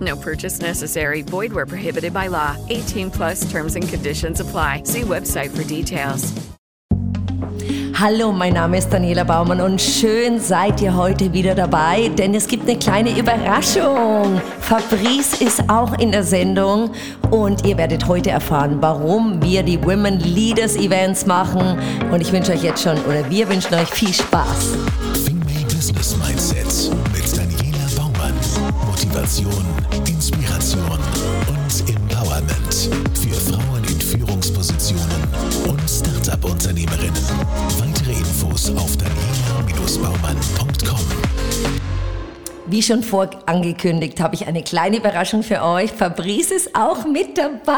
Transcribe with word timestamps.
No 0.00 0.16
purchase 0.16 0.60
necessary. 0.60 1.22
Void 1.22 1.52
where 1.52 1.66
prohibited 1.66 2.12
by 2.12 2.28
law. 2.28 2.56
18 2.68 3.10
plus 3.10 3.50
terms 3.50 3.74
and 3.74 3.88
conditions 3.88 4.40
apply. 4.40 4.82
See 4.84 5.02
website 5.02 5.50
for 5.50 5.64
details. 5.64 6.34
Hallo, 8.00 8.30
mein 8.30 8.52
Name 8.52 8.78
ist 8.78 8.92
Daniela 8.92 9.24
Baumann 9.24 9.60
und 9.60 9.80
schön 9.80 10.38
seid 10.38 10.80
ihr 10.80 10.94
heute 10.94 11.32
wieder 11.32 11.56
dabei, 11.56 12.08
denn 12.16 12.32
es 12.32 12.46
gibt 12.46 12.68
eine 12.68 12.78
kleine 12.78 13.18
Überraschung. 13.18 14.40
Fabrice 14.60 15.40
ist 15.40 15.68
auch 15.68 15.98
in 15.98 16.12
der 16.12 16.22
Sendung 16.22 16.92
und 17.32 17.66
ihr 17.66 17.76
werdet 17.76 18.06
heute 18.06 18.30
erfahren, 18.30 18.76
warum 18.78 19.42
wir 19.42 19.64
die 19.64 19.84
Women 19.84 20.20
Leaders 20.20 20.76
Events 20.76 21.26
machen. 21.26 21.76
Und 22.12 22.20
ich 22.20 22.30
wünsche 22.30 22.52
euch 22.52 22.62
jetzt 22.62 22.84
schon, 22.84 22.98
oder 22.98 23.28
wir 23.28 23.48
wünschen 23.48 23.74
euch 23.74 23.88
viel 23.88 24.14
Spaß. 24.14 24.76
Female 25.24 25.64
Business 25.64 26.16
Mindset 26.18 26.96
mit. 27.12 27.47
Motivation, 29.18 29.66
Inspiration 30.06 31.00
und 31.48 31.90
Empowerment 31.90 32.88
für 33.14 33.34
Frauen 33.34 33.82
in 33.88 34.00
Führungspositionen 34.00 35.24
und 35.68 35.80
Startup-Unternehmerinnen. 35.90 37.24
Weitere 37.80 38.12
Infos 38.12 38.70
auf 38.76 38.96
daniela-baumann.com. 38.96 41.00
Wie 42.66 42.80
schon 42.80 43.02
vorangekündigt, 43.02 44.20
habe 44.20 44.36
ich 44.36 44.46
eine 44.46 44.62
kleine 44.62 44.98
Überraschung 44.98 45.42
für 45.42 45.64
euch. 45.64 45.90
Fabrice 45.90 46.52
ist 46.52 46.76
auch 46.76 47.04
mit 47.04 47.36
dabei. 47.36 47.74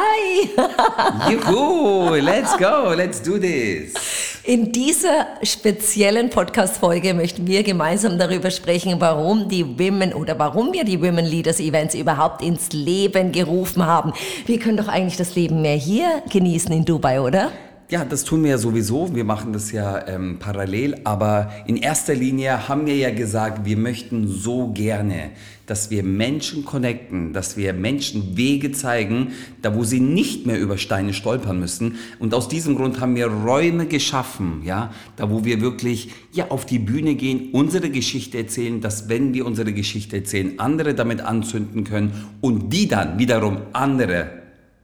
Juhu, 1.31 2.17
let's 2.17 2.55
go, 2.59 2.93
let's 2.95 3.23
do 3.23 3.39
this. 3.39 3.95
In 4.43 4.73
dieser 4.73 5.27
speziellen 5.43 6.31
Podcast-Folge 6.31 7.13
möchten 7.13 7.47
wir 7.47 7.63
gemeinsam 7.63 8.19
darüber 8.19 8.51
sprechen, 8.51 8.99
warum 8.99 9.51
die 9.51 9.79
Women 9.79 10.15
oder 10.15 10.39
warum 10.39 10.73
wir 10.73 10.85
die 10.85 11.03
Women 11.03 11.27
Leaders 11.27 11.61
Events 11.61 11.95
überhaupt 11.95 12.41
ins 12.41 12.73
Leben 12.73 13.33
gerufen 13.33 13.85
haben. 13.85 14.15
Wir 14.47 14.59
können 14.59 14.79
doch 14.79 14.89
eigentlich 14.89 15.19
das 15.19 15.35
Leben 15.35 15.61
mehr 15.61 15.77
hier 15.77 16.23
genießen 16.31 16.73
in 16.73 16.87
Dubai, 16.87 17.21
oder? 17.21 17.53
Ja, 17.91 18.05
das 18.05 18.23
tun 18.23 18.45
wir 18.45 18.51
ja 18.51 18.59
sowieso. 18.59 19.17
Wir 19.17 19.25
machen 19.25 19.53
das 19.53 19.73
ja 19.73 20.07
ähm, 20.07 20.37
parallel. 20.39 21.01
Aber 21.03 21.51
in 21.67 21.77
erster 21.77 22.15
Linie 22.15 22.69
haben 22.69 22.87
wir 22.87 22.97
ja 22.97 23.11
gesagt, 23.11 23.65
wir 23.65 23.77
möchten 23.77 24.29
so 24.29 24.69
gerne, 24.69 25.33
dass 25.67 25.91
wir 25.91 26.05
Menschen 26.05 26.65
connecten, 26.65 27.33
dass 27.33 27.57
wir 27.57 27.73
Menschen 27.73 28.37
Wege 28.37 28.71
zeigen, 28.71 29.33
da 29.61 29.75
wo 29.75 29.83
sie 29.83 29.99
nicht 29.99 30.47
mehr 30.47 30.61
über 30.61 30.79
Steine 30.79 31.13
stolpern 31.13 31.59
müssen. 31.59 31.97
Und 32.21 32.33
aus 32.33 32.47
diesem 32.47 32.77
Grund 32.77 33.01
haben 33.01 33.17
wir 33.17 33.27
Räume 33.27 33.87
geschaffen, 33.87 34.63
ja, 34.65 34.93
da 35.17 35.29
wo 35.29 35.45
wir 35.45 35.61
wirklich 35.61 36.11
ja 36.33 36.49
auf 36.53 36.67
die 36.67 36.79
Bühne 36.79 37.17
gehen, 37.17 37.51
unsere 37.51 37.91
Geschichte 37.91 38.39
erzählen, 38.39 38.81
dass 38.81 39.09
wenn 39.09 39.35
wir 39.35 39.45
unsere 39.47 39.73
Geschichte 39.73 40.19
erzählen, 40.19 40.61
andere 40.61 40.95
damit 40.95 41.23
anzünden 41.23 41.83
können 41.83 42.13
und 42.41 42.73
die 42.73 42.87
dann 42.87 43.19
wiederum 43.19 43.63
andere 43.73 44.31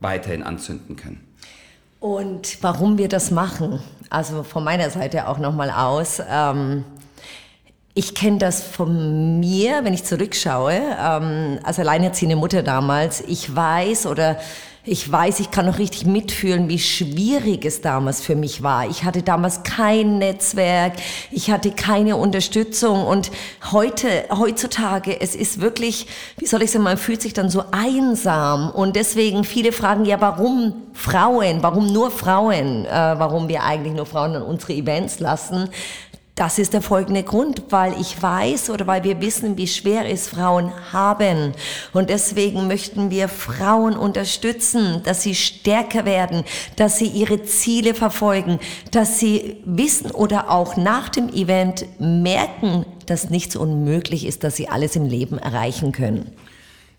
weiterhin 0.00 0.42
anzünden 0.42 0.97
können. 0.97 1.25
Und 2.00 2.62
warum 2.62 2.98
wir 2.98 3.08
das 3.08 3.30
machen, 3.30 3.80
also 4.10 4.42
von 4.42 4.64
meiner 4.64 4.90
Seite 4.90 5.28
auch 5.28 5.38
nochmal 5.38 5.70
aus. 5.70 6.20
Ähm, 6.28 6.84
ich 7.94 8.14
kenne 8.14 8.38
das 8.38 8.62
von 8.62 9.40
mir, 9.40 9.82
wenn 9.82 9.94
ich 9.94 10.04
zurückschaue, 10.04 10.74
ähm, 10.74 11.58
als 11.62 11.78
alleinerziehende 11.78 12.36
Mutter 12.36 12.62
damals. 12.62 13.22
Ich 13.22 13.54
weiß 13.56 14.06
oder 14.06 14.38
ich 14.86 15.10
weiß, 15.10 15.41
ich 15.41 15.50
kann 15.50 15.66
noch 15.66 15.78
richtig 15.78 16.06
mitfühlen, 16.06 16.69
wie 16.69 16.78
schwierig 16.78 17.64
es 17.64 17.80
damals 17.80 18.20
für 18.20 18.36
mich 18.36 18.62
war. 18.62 18.88
Ich 18.88 19.02
hatte 19.02 19.22
damals 19.22 19.64
kein 19.64 20.19
Netzwerk, 20.19 20.92
ich 21.32 21.50
hatte 21.50 21.72
keine 21.72 22.16
Unterstützung 22.16 23.04
und 23.04 23.32
heute, 23.72 24.08
heutzutage, 24.30 25.20
es 25.20 25.34
ist 25.34 25.60
wirklich, 25.60 26.06
wie 26.38 26.47
soll 26.47 26.62
ich 26.62 26.70
sagen, 26.70 26.84
man 26.84 26.98
fühlt 26.98 27.20
sich 27.20 27.32
dann 27.32 27.50
so 27.50 27.64
einsam 27.72 28.70
und 28.70 28.94
deswegen 28.94 29.42
viele 29.42 29.72
fragen, 29.72 30.04
ja, 30.04 30.20
warum 30.20 30.74
Frauen, 30.92 31.62
warum 31.62 31.92
nur 31.92 32.12
Frauen, 32.12 32.86
äh, 32.86 32.88
warum 32.91 33.48
wir 33.48 33.64
eigentlich 33.64 33.92
nur 33.92 34.06
Frauen 34.06 34.36
an 34.36 34.42
unsere 34.42 34.72
Events 34.72 35.18
lassen. 35.18 35.68
Das 36.36 36.58
ist 36.58 36.74
der 36.74 36.82
folgende 36.82 37.22
Grund, 37.22 37.62
weil 37.70 37.98
ich 37.98 38.22
weiß 38.22 38.69
oder 38.69 38.86
weil 38.86 39.04
wir 39.04 39.22
wissen, 39.22 39.56
wie 39.56 39.66
schwer 39.66 40.04
es 40.04 40.28
Frauen 40.28 40.70
haben. 40.92 41.54
Und 41.94 42.10
deswegen 42.10 42.66
möchten 42.66 43.10
wir 43.10 43.28
Frauen 43.28 43.97
unterstützen, 43.97 45.00
dass 45.04 45.22
sie 45.22 45.34
stärker 45.34 46.04
werden, 46.04 46.44
dass 46.76 46.98
sie 46.98 47.06
ihre 47.06 47.42
Ziele 47.44 47.94
verfolgen, 47.94 48.58
dass 48.91 49.19
sie 49.19 49.62
wissen 49.64 50.10
oder 50.10 50.50
auch 50.50 50.76
nach 50.76 51.08
dem 51.08 51.30
Event 51.30 51.86
merken, 51.98 52.84
dass 53.06 53.30
nichts 53.30 53.56
unmöglich 53.56 54.26
ist, 54.26 54.44
dass 54.44 54.56
sie 54.56 54.68
alles 54.68 54.94
im 54.94 55.06
Leben 55.06 55.38
erreichen 55.38 55.92
können. 55.92 56.32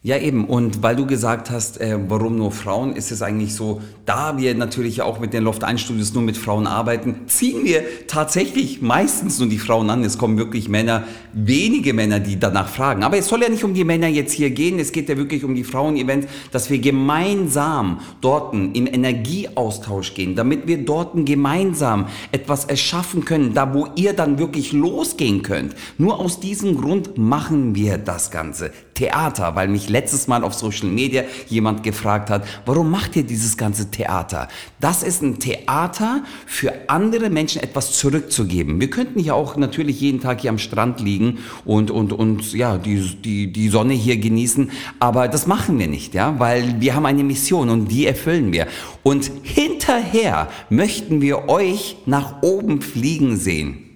Ja, 0.08 0.18
eben. 0.18 0.46
Und 0.46 0.84
weil 0.84 0.96
du 0.96 1.06
gesagt 1.06 1.52
hast, 1.52 1.82
äh, 1.82 2.00
warum 2.08 2.38
nur 2.38 2.54
Frauen, 2.54 2.96
ist 2.96 3.12
es 3.12 3.22
eigentlich 3.22 3.54
so, 3.54 3.82
da 4.06 4.38
wir 4.38 4.56
natürlich 4.56 5.02
auch 5.02 5.20
mit 5.20 5.34
den 5.34 5.44
Loft 5.44 5.66
1 5.66 5.82
Studios 5.82 6.14
nur 6.14 6.24
mit 6.24 6.38
Frauen 6.38 6.66
arbeiten, 6.66 7.24
ziehen 7.28 7.66
wir 7.66 7.84
tatsächlich 8.08 8.82
meistens 8.82 9.38
nur 9.38 9.50
die 9.50 9.58
Frauen 9.58 9.90
an. 9.90 10.06
Es 10.06 10.18
kommen 10.18 10.38
wirklich 10.38 10.70
Männer, 10.70 11.04
wenige 11.34 11.94
Männer, 11.94 12.22
die 12.22 12.40
danach 12.40 12.70
fragen. 12.70 13.04
Aber 13.04 13.18
es 13.18 13.28
soll 13.28 13.42
ja 13.42 13.50
nicht 13.50 13.66
um 13.66 13.74
die 13.74 13.84
Männer 13.84 14.08
jetzt 14.08 14.32
hier 14.32 14.50
gehen. 14.50 14.80
Es 14.80 14.94
geht 14.94 15.10
ja 15.10 15.18
wirklich 15.18 15.44
um 15.44 15.56
die 15.56 15.66
Frauen-Events, 15.66 16.28
dass 16.54 16.70
wir 16.70 16.80
gemeinsam 16.80 18.00
dort 18.22 18.54
im 18.54 18.88
Energieaustausch 18.88 20.14
gehen, 20.14 20.38
damit 20.38 20.68
wir 20.68 20.86
dort 20.86 21.18
gemeinsam 21.26 22.08
etwas 22.32 22.64
erschaffen 22.64 23.26
können, 23.26 23.54
da 23.54 23.74
wo 23.74 23.90
ihr 23.98 24.14
dann 24.14 24.40
wirklich 24.40 24.72
losgehen 24.72 25.42
könnt. 25.42 25.76
Nur 25.98 26.22
aus 26.22 26.40
diesem 26.40 26.78
Grund 26.78 27.18
machen 27.18 27.76
wir 27.76 27.98
das 27.98 28.32
Ganze. 28.32 28.72
Theater, 28.98 29.56
weil 29.56 29.68
mich 29.68 29.90
letztes 29.90 30.28
Mal 30.28 30.44
auf 30.44 30.56
Social 30.56 30.88
Media 30.88 31.24
jemand 31.48 31.84
gefragt 31.84 32.32
hat, 32.32 32.46
warum 32.66 32.90
macht 32.90 33.16
ihr 33.16 33.24
dieses 33.24 33.56
ganze 33.56 33.92
Theater? 33.92 34.48
Das 34.80 35.04
ist 35.04 35.22
ein 35.22 35.38
Theater 35.38 36.24
für 36.48 36.74
andere 36.88 37.30
Menschen 37.30 37.62
etwas 37.62 37.94
zurückzugeben. 37.94 38.82
Wir 38.82 38.90
könnten 38.90 39.20
ja 39.20 39.34
auch 39.34 39.56
natürlich 39.56 40.02
jeden 40.02 40.20
Tag 40.20 40.42
hier 40.42 40.50
am 40.50 40.58
Strand 40.58 41.00
liegen 41.00 41.38
und, 41.64 41.92
und, 41.92 42.12
und 42.12 42.54
ja, 42.54 42.80
die, 42.80 43.00
die, 43.24 43.52
die 43.52 43.70
Sonne 43.70 43.94
hier 43.94 44.18
genießen, 44.18 44.72
aber 45.00 45.28
das 45.28 45.46
machen 45.46 45.78
wir 45.78 45.88
nicht, 45.88 46.16
ja, 46.16 46.40
weil 46.40 46.82
wir 46.82 46.96
haben 46.96 47.06
eine 47.06 47.24
Mission 47.24 47.70
und 47.70 47.90
die 47.90 48.08
erfüllen 48.08 48.52
wir. 48.52 48.68
Und 49.04 49.30
hinterher 49.44 50.50
möchten 50.72 51.22
wir 51.22 51.50
euch 51.50 51.98
nach 52.08 52.42
oben 52.42 52.82
fliegen 52.82 53.38
sehen. 53.38 53.87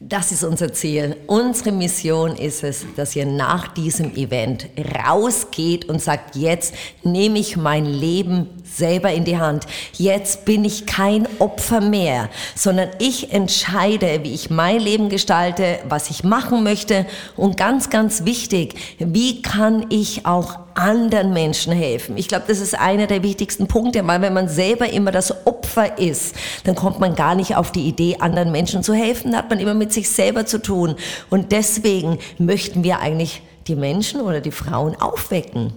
Das 0.00 0.30
ist 0.30 0.44
unser 0.44 0.72
Ziel. 0.72 1.16
Unsere 1.26 1.72
Mission 1.72 2.36
ist 2.36 2.62
es, 2.62 2.86
dass 2.94 3.16
ihr 3.16 3.26
nach 3.26 3.66
diesem 3.74 4.14
Event 4.14 4.68
rausgeht 5.04 5.88
und 5.88 6.00
sagt, 6.00 6.36
jetzt 6.36 6.72
nehme 7.02 7.40
ich 7.40 7.56
mein 7.56 7.84
Leben 7.84 8.57
selber 8.74 9.12
in 9.12 9.24
die 9.24 9.38
Hand. 9.38 9.66
Jetzt 9.94 10.44
bin 10.44 10.64
ich 10.64 10.86
kein 10.86 11.28
Opfer 11.38 11.80
mehr, 11.80 12.28
sondern 12.54 12.88
ich 12.98 13.32
entscheide, 13.32 14.20
wie 14.22 14.34
ich 14.34 14.50
mein 14.50 14.80
Leben 14.80 15.08
gestalte, 15.08 15.78
was 15.88 16.10
ich 16.10 16.24
machen 16.24 16.62
möchte 16.62 17.06
und 17.36 17.56
ganz, 17.56 17.90
ganz 17.90 18.24
wichtig, 18.24 18.74
wie 18.98 19.42
kann 19.42 19.86
ich 19.90 20.26
auch 20.26 20.58
anderen 20.74 21.32
Menschen 21.32 21.72
helfen. 21.72 22.16
Ich 22.16 22.28
glaube, 22.28 22.44
das 22.46 22.60
ist 22.60 22.78
einer 22.78 23.06
der 23.06 23.22
wichtigsten 23.22 23.66
Punkte, 23.66 24.06
weil 24.06 24.22
wenn 24.22 24.32
man 24.32 24.48
selber 24.48 24.88
immer 24.88 25.10
das 25.10 25.46
Opfer 25.46 25.98
ist, 25.98 26.34
dann 26.64 26.76
kommt 26.76 27.00
man 27.00 27.16
gar 27.16 27.34
nicht 27.34 27.56
auf 27.56 27.72
die 27.72 27.86
Idee, 27.88 28.16
anderen 28.20 28.52
Menschen 28.52 28.82
zu 28.82 28.94
helfen. 28.94 29.32
Da 29.32 29.38
hat 29.38 29.50
man 29.50 29.58
immer 29.58 29.74
mit 29.74 29.92
sich 29.92 30.08
selber 30.08 30.46
zu 30.46 30.62
tun. 30.62 30.94
Und 31.30 31.52
deswegen 31.52 32.18
möchten 32.38 32.84
wir 32.84 33.00
eigentlich 33.00 33.42
die 33.66 33.74
Menschen 33.74 34.20
oder 34.20 34.40
die 34.40 34.52
Frauen 34.52 34.94
aufwecken. 34.94 35.72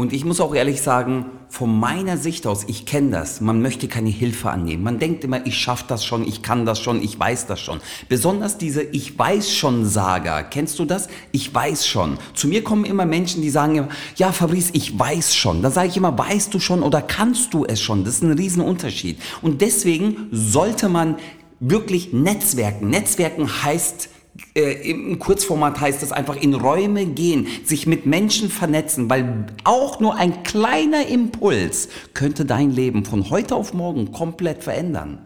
Und 0.00 0.12
ich 0.12 0.24
muss 0.24 0.40
auch 0.40 0.54
ehrlich 0.54 0.80
sagen, 0.80 1.26
von 1.48 1.76
meiner 1.76 2.18
Sicht 2.18 2.46
aus, 2.46 2.62
ich 2.68 2.86
kenne 2.86 3.10
das, 3.10 3.40
man 3.40 3.60
möchte 3.60 3.88
keine 3.88 4.10
Hilfe 4.10 4.48
annehmen. 4.48 4.84
Man 4.84 5.00
denkt 5.00 5.24
immer, 5.24 5.44
ich 5.44 5.58
schaffe 5.58 5.86
das 5.88 6.04
schon, 6.04 6.22
ich 6.24 6.40
kann 6.40 6.64
das 6.64 6.78
schon, 6.78 7.02
ich 7.02 7.18
weiß 7.18 7.48
das 7.48 7.58
schon. 7.58 7.80
Besonders 8.08 8.58
diese 8.58 8.80
Ich 8.80 9.18
weiß 9.18 9.52
schon 9.52 9.84
Saga, 9.84 10.44
kennst 10.44 10.78
du 10.78 10.84
das? 10.84 11.08
Ich 11.32 11.52
weiß 11.52 11.84
schon. 11.84 12.16
Zu 12.34 12.46
mir 12.46 12.62
kommen 12.62 12.84
immer 12.84 13.06
Menschen, 13.06 13.42
die 13.42 13.50
sagen 13.50 13.74
immer, 13.74 13.88
ja 14.14 14.30
Fabrice, 14.30 14.70
ich 14.72 14.96
weiß 14.96 15.34
schon. 15.34 15.62
Da 15.62 15.72
sage 15.72 15.88
ich 15.88 15.96
immer, 15.96 16.16
weißt 16.16 16.54
du 16.54 16.60
schon 16.60 16.84
oder 16.84 17.02
kannst 17.02 17.52
du 17.52 17.64
es 17.64 17.80
schon? 17.80 18.04
Das 18.04 18.14
ist 18.14 18.22
ein 18.22 18.30
Riesenunterschied. 18.30 19.18
Und 19.42 19.62
deswegen 19.62 20.28
sollte 20.30 20.88
man 20.88 21.16
wirklich 21.58 22.12
Netzwerken. 22.12 22.88
Netzwerken 22.88 23.64
heißt, 23.64 24.10
äh, 24.54 24.90
im 24.90 25.18
Kurzformat 25.18 25.80
heißt 25.80 26.02
es 26.02 26.12
einfach 26.12 26.36
in 26.36 26.54
Räume 26.54 27.06
gehen, 27.06 27.46
sich 27.64 27.86
mit 27.86 28.06
Menschen 28.06 28.50
vernetzen, 28.50 29.08
weil 29.08 29.46
auch 29.64 30.00
nur 30.00 30.16
ein 30.16 30.42
kleiner 30.42 31.06
Impuls 31.06 31.88
könnte 32.14 32.44
dein 32.44 32.70
Leben 32.70 33.04
von 33.04 33.30
heute 33.30 33.54
auf 33.54 33.72
morgen 33.72 34.12
komplett 34.12 34.64
verändern. 34.64 35.18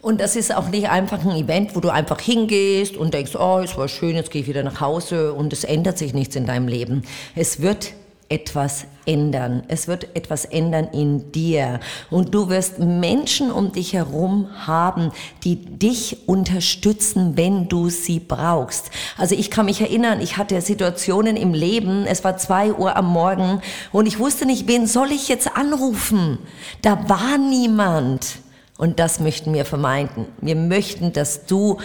Und 0.00 0.20
das 0.20 0.36
ist 0.36 0.54
auch 0.54 0.68
nicht 0.68 0.88
einfach 0.88 1.24
ein 1.24 1.36
Event, 1.36 1.74
wo 1.74 1.80
du 1.80 1.88
einfach 1.88 2.20
hingehst 2.20 2.96
und 2.96 3.14
denkst, 3.14 3.34
oh, 3.34 3.60
es 3.62 3.76
war 3.76 3.88
schön, 3.88 4.14
jetzt 4.14 4.30
gehe 4.30 4.42
ich 4.42 4.48
wieder 4.48 4.62
nach 4.62 4.80
Hause 4.80 5.32
und 5.32 5.52
es 5.52 5.64
ändert 5.64 5.98
sich 5.98 6.14
nichts 6.14 6.36
in 6.36 6.46
deinem 6.46 6.68
Leben. 6.68 7.02
Es 7.34 7.60
wird 7.60 7.94
etwas 8.28 8.84
ändern. 9.06 9.62
Es 9.68 9.88
wird 9.88 10.14
etwas 10.14 10.44
ändern 10.44 10.88
in 10.92 11.32
dir. 11.32 11.80
Und 12.10 12.34
du 12.34 12.50
wirst 12.50 12.78
Menschen 12.78 13.50
um 13.50 13.72
dich 13.72 13.94
herum 13.94 14.48
haben, 14.66 15.12
die 15.44 15.56
dich 15.56 16.28
unterstützen, 16.28 17.36
wenn 17.36 17.68
du 17.68 17.88
sie 17.88 18.20
brauchst. 18.20 18.90
Also 19.16 19.34
ich 19.34 19.50
kann 19.50 19.66
mich 19.66 19.80
erinnern, 19.80 20.20
ich 20.20 20.36
hatte 20.36 20.60
Situationen 20.60 21.36
im 21.36 21.54
Leben, 21.54 22.04
es 22.06 22.22
war 22.22 22.36
zwei 22.36 22.72
Uhr 22.72 22.96
am 22.96 23.06
Morgen 23.06 23.62
und 23.92 24.06
ich 24.06 24.18
wusste 24.18 24.44
nicht, 24.44 24.68
wen 24.68 24.86
soll 24.86 25.10
ich 25.10 25.28
jetzt 25.28 25.56
anrufen? 25.56 26.38
Da 26.82 27.08
war 27.08 27.38
niemand. 27.38 28.40
Und 28.76 29.00
das 29.00 29.18
möchten 29.18 29.54
wir 29.54 29.64
vermeiden. 29.64 30.26
Wir 30.40 30.54
möchten, 30.54 31.12
dass 31.12 31.46
du 31.46 31.78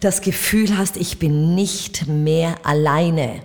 das 0.00 0.22
Gefühl 0.22 0.76
hast, 0.76 0.96
ich 0.96 1.20
bin 1.20 1.54
nicht 1.54 2.08
mehr 2.08 2.56
alleine 2.64 3.40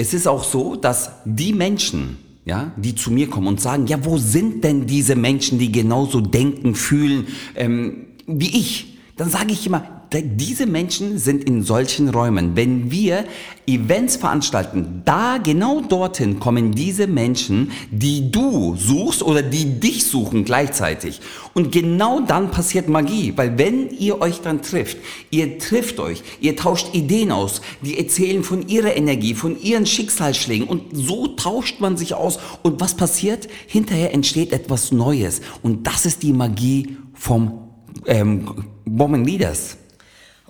es 0.00 0.14
ist 0.14 0.26
auch 0.26 0.44
so, 0.44 0.76
dass 0.76 1.10
die 1.26 1.52
Menschen, 1.52 2.16
ja, 2.46 2.72
die 2.76 2.94
zu 2.94 3.10
mir 3.10 3.28
kommen 3.28 3.48
und 3.48 3.60
sagen, 3.60 3.86
ja, 3.86 4.02
wo 4.02 4.16
sind 4.16 4.64
denn 4.64 4.86
diese 4.86 5.14
Menschen, 5.14 5.58
die 5.58 5.70
genauso 5.70 6.22
denken, 6.22 6.74
fühlen 6.74 7.26
ähm, 7.54 8.06
wie 8.26 8.58
ich? 8.58 8.98
Dann 9.18 9.28
sage 9.28 9.52
ich 9.52 9.66
immer, 9.66 9.99
diese 10.12 10.66
Menschen 10.66 11.18
sind 11.18 11.44
in 11.44 11.62
solchen 11.62 12.08
Räumen. 12.08 12.56
Wenn 12.56 12.90
wir 12.90 13.24
Events 13.66 14.16
veranstalten, 14.16 15.02
da 15.04 15.38
genau 15.38 15.80
dorthin 15.80 16.40
kommen 16.40 16.72
diese 16.72 17.06
Menschen, 17.06 17.70
die 17.92 18.30
du 18.30 18.74
suchst 18.76 19.22
oder 19.22 19.42
die 19.42 19.78
dich 19.78 20.06
suchen 20.06 20.44
gleichzeitig. 20.44 21.20
Und 21.54 21.70
genau 21.70 22.20
dann 22.20 22.50
passiert 22.50 22.88
Magie, 22.88 23.32
weil 23.36 23.56
wenn 23.56 23.90
ihr 23.90 24.20
euch 24.20 24.40
dann 24.40 24.62
trifft, 24.62 24.98
ihr 25.30 25.58
trifft 25.58 26.00
euch, 26.00 26.22
ihr 26.40 26.56
tauscht 26.56 26.92
Ideen 26.92 27.30
aus, 27.30 27.60
die 27.80 27.98
erzählen 27.98 28.42
von 28.42 28.66
ihrer 28.68 28.96
Energie, 28.96 29.34
von 29.34 29.60
ihren 29.60 29.86
Schicksalsschlägen 29.86 30.66
und 30.66 30.82
so 30.92 31.28
tauscht 31.28 31.80
man 31.80 31.96
sich 31.96 32.14
aus 32.14 32.40
und 32.62 32.80
was 32.80 32.96
passiert? 32.96 33.48
Hinterher 33.68 34.12
entsteht 34.12 34.52
etwas 34.52 34.90
Neues 34.90 35.40
und 35.62 35.86
das 35.86 36.04
ist 36.04 36.24
die 36.24 36.32
Magie 36.32 36.96
vom 37.14 37.70
ähm, 38.06 38.64
Woman 38.84 39.24
Leaders. 39.24 39.76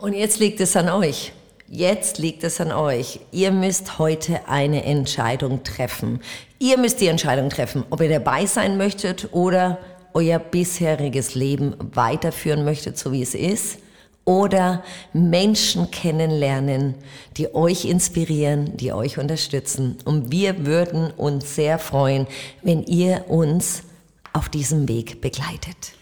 Und 0.00 0.14
jetzt 0.14 0.38
liegt 0.38 0.60
es 0.60 0.76
an 0.76 0.88
euch. 0.88 1.32
Jetzt 1.68 2.16
liegt 2.16 2.42
es 2.42 2.58
an 2.58 2.72
euch. 2.72 3.20
Ihr 3.32 3.52
müsst 3.52 3.98
heute 3.98 4.48
eine 4.48 4.82
Entscheidung 4.84 5.62
treffen. 5.62 6.20
Ihr 6.58 6.78
müsst 6.78 7.02
die 7.02 7.08
Entscheidung 7.08 7.50
treffen, 7.50 7.84
ob 7.90 8.00
ihr 8.00 8.08
dabei 8.08 8.46
sein 8.46 8.78
möchtet 8.78 9.28
oder 9.32 9.78
euer 10.14 10.38
bisheriges 10.38 11.34
Leben 11.34 11.74
weiterführen 11.92 12.64
möchtet, 12.64 12.96
so 12.96 13.12
wie 13.12 13.20
es 13.20 13.34
ist. 13.34 13.78
Oder 14.24 14.82
Menschen 15.12 15.90
kennenlernen, 15.90 16.94
die 17.36 17.54
euch 17.54 17.84
inspirieren, 17.84 18.78
die 18.78 18.94
euch 18.94 19.18
unterstützen. 19.18 19.98
Und 20.06 20.32
wir 20.32 20.64
würden 20.64 21.10
uns 21.10 21.56
sehr 21.56 21.78
freuen, 21.78 22.26
wenn 22.62 22.84
ihr 22.84 23.26
uns 23.28 23.82
auf 24.32 24.48
diesem 24.48 24.88
Weg 24.88 25.20
begleitet. 25.20 25.92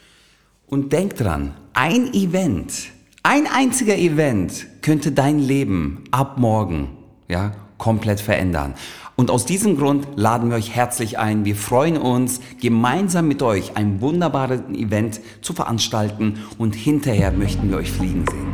Und 0.69 0.93
denkt 0.93 1.21
dran, 1.21 1.57
ein 1.73 2.15
Event, 2.15 2.93
ein 3.29 3.47
einziger 3.47 3.99
Event 3.99 4.69
könnte 4.81 5.13
dein 5.13 5.39
Leben 5.39 6.03
ab 6.11 6.39
morgen, 6.39 6.97
ja, 7.29 7.53
komplett 7.77 8.23
verändern. 8.23 8.73
Und 9.17 9.31
aus 9.31 9.45
diesem 9.45 9.77
Grund 9.77 10.07
laden 10.17 10.49
wir 10.49 10.57
euch 10.57 10.75
herzlich 10.75 11.19
ein. 11.19 11.45
Wir 11.45 11.55
freuen 11.55 11.99
uns, 11.99 12.41
gemeinsam 12.59 13.29
mit 13.29 13.43
euch 13.43 13.77
ein 13.77 14.01
wunderbares 14.01 14.63
Event 14.73 15.21
zu 15.43 15.53
veranstalten 15.53 16.39
und 16.57 16.75
hinterher 16.75 17.31
möchten 17.31 17.69
wir 17.69 17.77
euch 17.77 17.93
fliegen 17.93 18.25
sehen. 18.31 18.49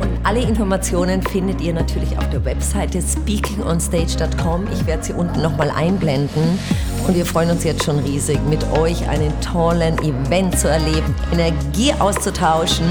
Und 0.00 0.26
alle 0.26 0.40
Informationen 0.40 1.20
findet 1.20 1.60
ihr 1.60 1.74
natürlich 1.74 2.16
auf 2.16 2.30
der 2.30 2.42
Webseite 2.46 3.02
speakingonstage.com. 3.02 4.68
Ich 4.72 4.86
werde 4.86 5.02
sie 5.02 5.12
unten 5.12 5.42
nochmal 5.42 5.70
einblenden. 5.70 6.58
Und 7.06 7.14
wir 7.14 7.26
freuen 7.26 7.50
uns 7.50 7.62
jetzt 7.62 7.84
schon 7.84 7.98
riesig, 7.98 8.38
mit 8.48 8.64
euch 8.72 9.06
einen 9.06 9.38
tollen 9.42 9.98
Event 9.98 10.58
zu 10.58 10.66
erleben, 10.70 11.14
Energie 11.30 11.92
auszutauschen 11.92 12.86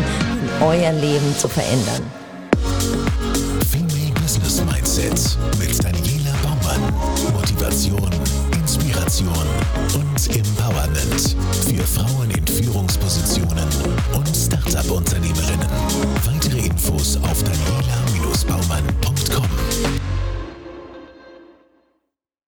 euer 0.62 0.94
Leben 0.94 1.36
zu 1.38 1.48
verändern. 1.48 2.02
Female 3.70 4.12
Business 4.22 4.64
Mindset 4.64 5.38
mit 5.60 5.84
Daniela 5.84 6.34
Baumann. 6.44 6.82
Motivation, 7.34 8.10
Inspiration 8.54 9.34
und 9.96 10.36
Empowerment 10.36 11.36
für 11.66 11.84
Frauen 11.84 12.30
in 12.32 12.48
Führungspositionen 12.48 13.68
und 14.14 14.30
Startup-Unternehmerinnen. 14.36 15.68
Weitere 16.26 16.66
Infos 16.68 17.18
auf 17.18 17.44
daniela-baumann.com. 17.44 20.17